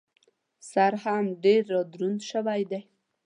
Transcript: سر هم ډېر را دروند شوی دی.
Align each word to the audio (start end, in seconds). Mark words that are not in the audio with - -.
سر 0.71 0.93
هم 1.03 1.23
ډېر 1.43 1.61
را 1.73 1.81
دروند 1.91 2.19
شوی 2.31 2.61
دی. 2.71 2.81